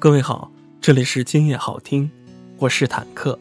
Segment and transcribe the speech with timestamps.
[0.00, 0.48] 各位好，
[0.80, 2.08] 这里是今夜好听，
[2.58, 3.36] 我是坦克，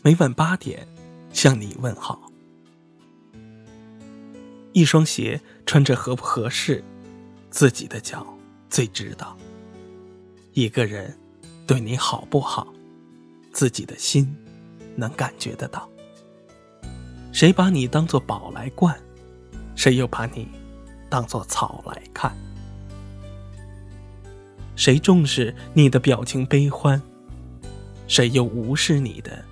[0.00, 0.86] 每晚八点
[1.32, 2.30] 向你问好。
[4.72, 6.84] 一双鞋穿着合不合适，
[7.50, 8.24] 自己的脚
[8.70, 9.36] 最知道。
[10.52, 11.18] 一个人
[11.66, 12.72] 对你好不好，
[13.52, 14.32] 自己的心
[14.94, 15.90] 能感觉得到。
[17.32, 18.96] 谁把你当做宝来惯，
[19.74, 20.46] 谁又把你
[21.10, 22.32] 当做草来看？
[24.78, 27.02] 谁重视你的表情悲欢，
[28.06, 29.44] 谁又无视你的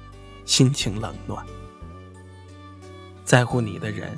[0.45, 1.45] 心情冷暖？
[3.25, 4.17] 在乎你的人，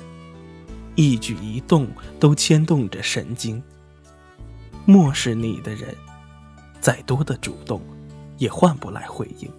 [0.93, 1.87] 一举一动
[2.19, 3.59] 都牵动着神经；
[4.85, 5.95] 漠视你的人，
[6.79, 7.81] 再多的主动
[8.37, 9.51] 也换不来回应。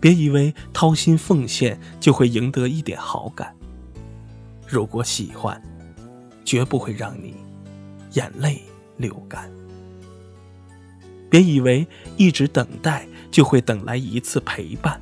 [0.00, 3.54] 别以为掏心奉献就会赢得一点好感，
[4.66, 5.62] 如果喜欢，
[6.42, 7.34] 绝不会让你
[8.14, 8.62] 眼泪。
[8.96, 9.50] 流感。
[11.30, 11.86] 别以为
[12.18, 15.00] 一直等待就会等来一次陪伴。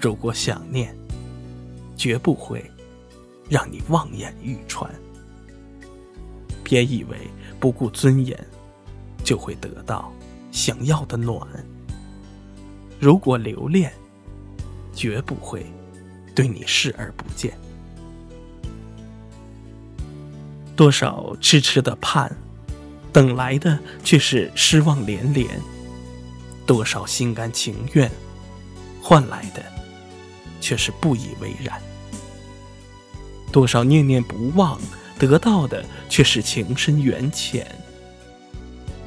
[0.00, 0.96] 如果想念，
[1.96, 2.68] 绝不会
[3.48, 4.92] 让你望眼欲穿。
[6.64, 7.16] 别以为
[7.60, 8.38] 不顾尊严
[9.24, 10.12] 就会得到
[10.50, 11.40] 想要的暖。
[13.00, 13.92] 如果留恋，
[14.92, 15.64] 绝不会
[16.34, 17.56] 对你视而不见。
[20.74, 22.36] 多少痴痴的盼。
[23.12, 25.48] 等来的却是失望连连，
[26.66, 28.10] 多少心甘情愿，
[29.02, 29.62] 换来的
[30.60, 31.78] 却是不以为然；
[33.50, 34.78] 多少念念不忘，
[35.18, 37.66] 得到的却是情深缘浅。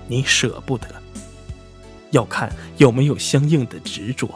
[0.07, 0.87] 你舍不得，
[2.09, 4.27] 要看有没有相应的执着；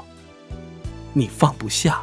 [1.12, 2.02] 你放不下，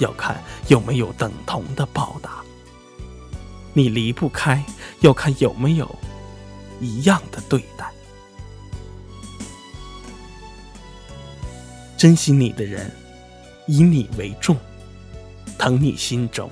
[0.00, 2.44] 要看有没有等同的报答；
[3.72, 4.62] 你离不开，
[5.00, 5.98] 要看有没有。
[6.84, 7.90] 一样的对待，
[11.96, 12.92] 珍惜你的人，
[13.66, 14.54] 以你为重，
[15.58, 16.50] 疼你心中，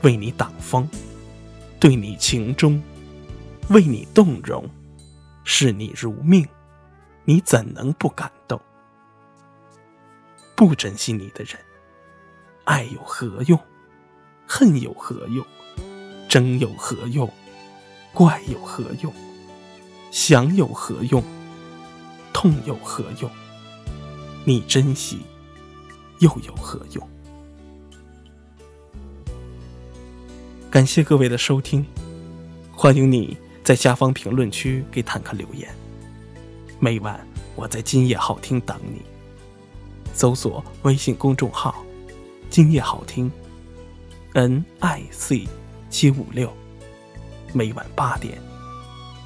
[0.00, 0.88] 为你挡风，
[1.78, 2.82] 对你情衷，
[3.68, 4.66] 为你动容，
[5.44, 6.48] 视你如命，
[7.26, 8.58] 你怎能不感动？
[10.56, 11.58] 不珍惜你的人，
[12.64, 13.60] 爱有何用？
[14.46, 15.44] 恨有何用？
[16.30, 17.30] 争有何用？
[18.14, 19.12] 怪有何用？
[20.10, 21.22] 想有何用？
[22.32, 23.30] 痛有何用？
[24.44, 25.20] 你珍惜
[26.18, 27.08] 又有何用？
[30.68, 31.86] 感谢各位的收听，
[32.72, 35.68] 欢迎你在下方评论区给坦克留言。
[36.80, 39.02] 每晚我在今夜好听等你，
[40.12, 41.84] 搜索微信公众号
[42.50, 43.30] “今夜好听
[44.34, 45.46] ”，N I C
[45.88, 46.52] 七五六，
[47.52, 48.40] 每晚八点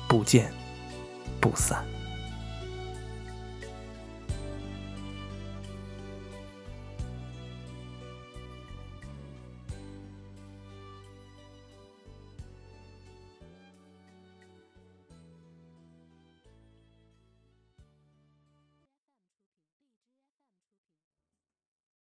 [0.07, 0.53] 不见。
[1.55, 2.04] 不散。